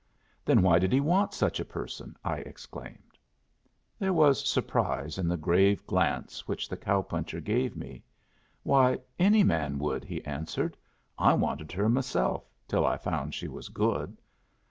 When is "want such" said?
0.99-1.59